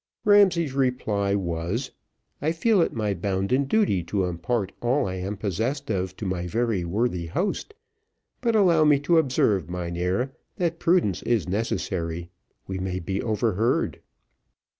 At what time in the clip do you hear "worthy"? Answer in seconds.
6.83-7.27